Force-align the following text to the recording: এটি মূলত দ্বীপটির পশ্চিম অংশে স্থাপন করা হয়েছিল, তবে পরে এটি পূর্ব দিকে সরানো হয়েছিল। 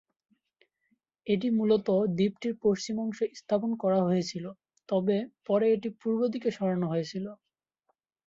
এটি 1.27 1.47
মূলত 1.57 1.87
দ্বীপটির 2.17 2.55
পশ্চিম 2.63 2.95
অংশে 2.99 3.25
স্থাপন 3.39 3.71
করা 3.83 3.99
হয়েছিল, 4.07 4.45
তবে 4.89 5.17
পরে 5.47 5.65
এটি 5.75 5.89
পূর্ব 6.01 6.21
দিকে 6.33 6.49
সরানো 6.57 6.85
হয়েছিল। 6.89 7.25